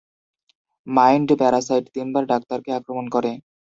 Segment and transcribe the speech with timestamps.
[0.87, 3.31] Mind parasite তিনবার ডাক্তারকে আক্রমণ করে।